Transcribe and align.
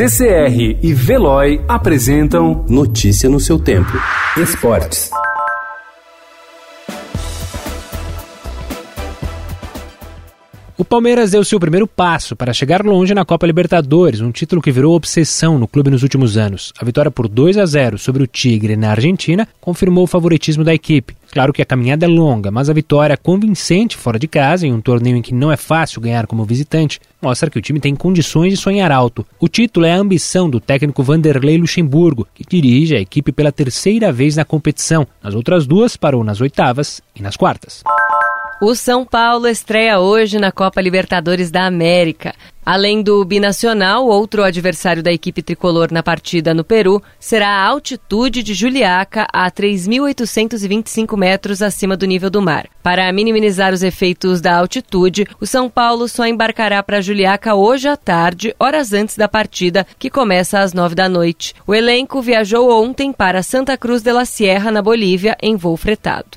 CCR 0.00 0.78
e 0.82 0.94
Veloy 0.94 1.60
apresentam 1.68 2.64
Notícia 2.66 3.28
no 3.28 3.38
seu 3.38 3.58
tempo. 3.58 3.92
Esportes. 4.34 5.10
O 10.78 10.84
Palmeiras 10.86 11.32
deu 11.32 11.44
seu 11.44 11.60
primeiro 11.60 11.86
passo 11.86 12.34
para 12.34 12.54
chegar 12.54 12.82
longe 12.82 13.12
na 13.12 13.26
Copa 13.26 13.46
Libertadores, 13.46 14.22
um 14.22 14.32
título 14.32 14.62
que 14.62 14.72
virou 14.72 14.96
obsessão 14.96 15.58
no 15.58 15.68
clube 15.68 15.90
nos 15.90 16.02
últimos 16.02 16.38
anos. 16.38 16.72
A 16.80 16.84
vitória 16.86 17.10
por 17.10 17.28
2 17.28 17.58
a 17.58 17.66
0 17.66 17.98
sobre 17.98 18.22
o 18.22 18.26
Tigre 18.26 18.76
na 18.76 18.92
Argentina 18.92 19.46
confirmou 19.60 20.04
o 20.04 20.06
favoritismo 20.06 20.64
da 20.64 20.72
equipe. 20.72 21.14
Claro 21.30 21.52
que 21.52 21.62
a 21.62 21.66
caminhada 21.66 22.06
é 22.06 22.08
longa, 22.08 22.50
mas 22.50 22.68
a 22.68 22.72
vitória 22.72 23.16
convincente 23.16 23.96
fora 23.96 24.18
de 24.18 24.26
casa, 24.26 24.66
em 24.66 24.72
um 24.72 24.80
torneio 24.80 25.16
em 25.16 25.22
que 25.22 25.32
não 25.32 25.52
é 25.52 25.56
fácil 25.56 26.00
ganhar 26.00 26.26
como 26.26 26.44
visitante, 26.44 27.00
mostra 27.22 27.48
que 27.48 27.58
o 27.58 27.62
time 27.62 27.78
tem 27.78 27.94
condições 27.94 28.52
de 28.52 28.56
sonhar 28.56 28.90
alto. 28.90 29.24
O 29.38 29.48
título 29.48 29.86
é 29.86 29.92
a 29.92 29.98
ambição 29.98 30.50
do 30.50 30.58
técnico 30.58 31.02
Vanderlei 31.04 31.56
Luxemburgo, 31.56 32.26
que 32.34 32.44
dirige 32.44 32.96
a 32.96 33.00
equipe 33.00 33.30
pela 33.30 33.52
terceira 33.52 34.10
vez 34.12 34.36
na 34.36 34.44
competição. 34.44 35.06
Nas 35.22 35.34
outras 35.34 35.66
duas, 35.66 35.96
parou 35.96 36.24
nas 36.24 36.40
oitavas 36.40 37.00
e 37.14 37.22
nas 37.22 37.36
quartas. 37.36 37.84
O 38.62 38.74
São 38.74 39.06
Paulo 39.06 39.48
estreia 39.48 40.00
hoje 40.00 40.38
na 40.38 40.52
Copa 40.52 40.82
Libertadores 40.82 41.50
da 41.50 41.64
América. 41.64 42.34
Além 42.64 43.02
do 43.02 43.24
binacional, 43.24 44.06
outro 44.06 44.44
adversário 44.44 45.02
da 45.02 45.12
equipe 45.12 45.42
tricolor 45.42 45.90
na 45.90 46.02
partida 46.02 46.52
no 46.52 46.62
Peru 46.62 47.02
será 47.18 47.48
a 47.48 47.66
altitude 47.66 48.42
de 48.42 48.54
Juliaca, 48.54 49.26
a 49.32 49.50
3.825 49.50 51.16
metros 51.16 51.62
acima 51.62 51.96
do 51.96 52.06
nível 52.06 52.28
do 52.28 52.42
mar. 52.42 52.66
Para 52.82 53.10
minimizar 53.12 53.72
os 53.72 53.82
efeitos 53.82 54.40
da 54.40 54.56
altitude, 54.56 55.26
o 55.40 55.46
São 55.46 55.68
Paulo 55.68 56.06
só 56.06 56.26
embarcará 56.26 56.82
para 56.82 57.00
Juliaca 57.00 57.54
hoje 57.54 57.88
à 57.88 57.96
tarde, 57.96 58.54
horas 58.58 58.92
antes 58.92 59.16
da 59.16 59.28
partida, 59.28 59.86
que 59.98 60.10
começa 60.10 60.60
às 60.60 60.72
nove 60.72 60.94
da 60.94 61.08
noite. 61.08 61.54
O 61.66 61.74
elenco 61.74 62.20
viajou 62.20 62.70
ontem 62.70 63.12
para 63.12 63.42
Santa 63.42 63.76
Cruz 63.76 64.02
de 64.02 64.12
la 64.12 64.24
Sierra, 64.24 64.70
na 64.70 64.82
Bolívia, 64.82 65.36
em 65.42 65.56
voo 65.56 65.76
fretado. 65.76 66.28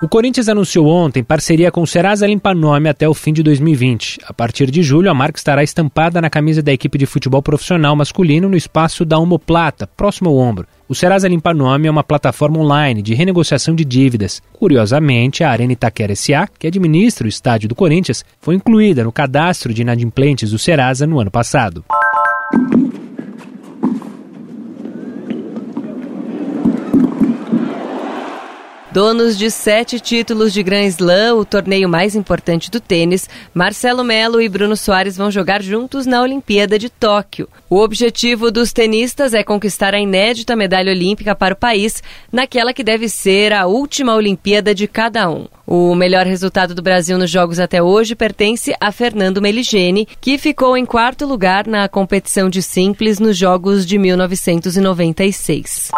O 0.00 0.08
Corinthians 0.08 0.48
anunciou 0.48 0.86
ontem 0.86 1.24
parceria 1.24 1.72
com 1.72 1.82
o 1.82 1.86
Serasa 1.86 2.24
Limpa 2.24 2.54
Nome 2.54 2.88
até 2.88 3.08
o 3.08 3.14
fim 3.14 3.32
de 3.32 3.42
2020. 3.42 4.20
A 4.28 4.32
partir 4.32 4.70
de 4.70 4.80
julho, 4.80 5.10
a 5.10 5.14
marca 5.14 5.40
estará 5.40 5.60
estampada 5.60 6.20
na 6.20 6.30
camisa 6.30 6.62
da 6.62 6.72
equipe 6.72 6.96
de 6.96 7.04
futebol 7.04 7.42
profissional 7.42 7.96
masculino 7.96 8.48
no 8.48 8.56
espaço 8.56 9.04
da 9.04 9.18
omoplata, 9.18 9.88
próximo 9.88 10.28
ao 10.28 10.36
ombro. 10.36 10.68
O 10.88 10.94
Serasa 10.94 11.26
Limpa 11.26 11.52
Nome 11.52 11.88
é 11.88 11.90
uma 11.90 12.04
plataforma 12.04 12.60
online 12.60 13.02
de 13.02 13.12
renegociação 13.12 13.74
de 13.74 13.84
dívidas. 13.84 14.40
Curiosamente, 14.52 15.42
a 15.42 15.50
Arena 15.50 15.72
Itaquera 15.72 16.12
S.A., 16.12 16.46
que 16.46 16.68
administra 16.68 17.26
o 17.26 17.28
estádio 17.28 17.68
do 17.68 17.74
Corinthians, 17.74 18.24
foi 18.40 18.54
incluída 18.54 19.02
no 19.02 19.10
cadastro 19.10 19.74
de 19.74 19.82
inadimplentes 19.82 20.52
do 20.52 20.60
Serasa 20.60 21.08
no 21.08 21.18
ano 21.18 21.30
passado. 21.30 21.84
Donos 28.98 29.38
de 29.38 29.48
sete 29.48 30.00
títulos 30.00 30.52
de 30.52 30.60
Grand 30.60 30.84
Slam, 30.86 31.36
o 31.36 31.44
torneio 31.44 31.88
mais 31.88 32.16
importante 32.16 32.68
do 32.68 32.80
tênis, 32.80 33.28
Marcelo 33.54 34.02
Melo 34.02 34.40
e 34.40 34.48
Bruno 34.48 34.76
Soares 34.76 35.16
vão 35.16 35.30
jogar 35.30 35.62
juntos 35.62 36.04
na 36.04 36.20
Olimpíada 36.20 36.76
de 36.76 36.90
Tóquio. 36.90 37.48
O 37.70 37.78
objetivo 37.78 38.50
dos 38.50 38.72
tenistas 38.72 39.34
é 39.34 39.44
conquistar 39.44 39.94
a 39.94 40.00
inédita 40.00 40.56
medalha 40.56 40.90
olímpica 40.90 41.32
para 41.32 41.54
o 41.54 41.56
país, 41.56 42.02
naquela 42.32 42.72
que 42.72 42.82
deve 42.82 43.08
ser 43.08 43.52
a 43.52 43.66
última 43.68 44.16
Olimpíada 44.16 44.74
de 44.74 44.88
cada 44.88 45.30
um. 45.30 45.46
O 45.64 45.94
melhor 45.94 46.26
resultado 46.26 46.74
do 46.74 46.82
Brasil 46.82 47.16
nos 47.16 47.30
jogos 47.30 47.60
até 47.60 47.80
hoje 47.80 48.16
pertence 48.16 48.74
a 48.80 48.90
Fernando 48.90 49.40
Meligeni, 49.40 50.08
que 50.20 50.36
ficou 50.38 50.76
em 50.76 50.84
quarto 50.84 51.24
lugar 51.24 51.68
na 51.68 51.88
competição 51.88 52.50
de 52.50 52.60
simples 52.60 53.20
nos 53.20 53.36
Jogos 53.36 53.86
de 53.86 53.96
1996. 53.96 55.92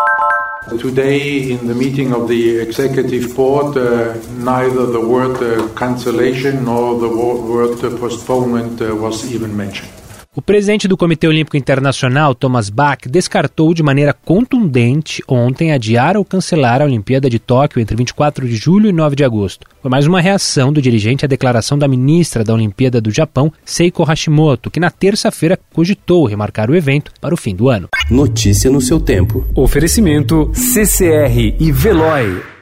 Today, 0.69 1.53
in 1.53 1.67
the 1.67 1.75
meeting 1.75 2.13
of 2.13 2.29
the 2.29 2.59
executive 2.59 3.35
board, 3.35 3.79
uh, 3.79 4.15
neither 4.37 4.85
the 4.85 5.01
word 5.01 5.43
uh, 5.43 5.67
cancellation 5.75 6.67
nor 6.67 7.01
the 7.01 7.09
word 7.09 7.83
uh, 7.83 7.97
postponement 7.97 8.79
was 8.79 9.33
even 9.33 9.57
mentioned. 9.57 9.91
O 10.33 10.41
presidente 10.41 10.87
do 10.87 10.97
Comitê 10.97 11.27
Olímpico 11.27 11.57
Internacional, 11.57 12.37
Thomas 12.37 12.71
Bach, 12.71 13.01
descartou 13.05 13.75
de 13.75 13.83
maneira 13.83 14.13
contundente 14.13 15.21
ontem 15.27 15.73
adiar 15.73 16.17
ou 16.17 16.25
cancelar 16.25 16.81
a 16.81 16.85
Olimpíada 16.85 17.29
de 17.29 17.41
Tóquio 17.41 17.81
entre 17.81 17.97
24 17.97 18.47
de 18.47 18.55
julho 18.55 18.89
e 18.89 18.93
9 18.93 19.17
de 19.17 19.25
agosto. 19.25 19.67
Foi 19.83 19.91
mais 19.91 20.07
uma 20.07 20.21
reação 20.21 20.73
do 20.73 20.81
dirigente 20.81 21.25
à 21.25 21.29
declaração 21.29 21.77
da 21.77 21.89
ministra 21.89 22.45
da 22.45 22.55
Olimpíada 22.55 23.01
do 23.01 23.11
Japão, 23.11 23.53
Seiko 23.65 24.05
Hashimoto, 24.05 24.71
que 24.71 24.79
na 24.79 24.89
terça-feira 24.89 25.59
cogitou 25.75 26.27
remarcar 26.27 26.71
o 26.71 26.77
evento 26.77 27.11
para 27.21 27.35
o 27.35 27.37
fim 27.37 27.57
do 27.57 27.69
ano. 27.69 27.89
Notícia 28.09 28.71
no 28.71 28.81
seu 28.81 29.01
tempo. 29.01 29.45
Oferecimento 29.57 30.53
CCR 30.55 31.57
e 31.59 31.73
Veloy. 31.73 32.60